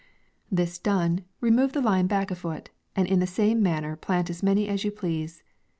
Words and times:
This 0.51 0.79
done, 0.79 1.25
remove 1.41 1.73
the 1.73 1.79
line 1.79 2.07
back 2.07 2.31
a 2.31 2.35
foot, 2.35 2.71
and 2.95 3.07
in 3.07 3.19
the 3.19 3.27
same 3.27 3.61
manner, 3.61 3.95
plant 3.95 4.31
as 4.31 4.41
many 4.41 4.67
as 4.67 4.83
you 4.83 4.89
please. 4.89 5.43